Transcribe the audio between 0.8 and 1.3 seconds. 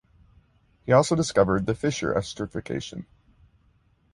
He also